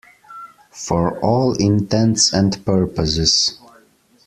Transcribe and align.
For 0.71 1.19
all 1.19 1.53
intents 1.57 2.33
and 2.33 2.65
purposes. 2.65 3.59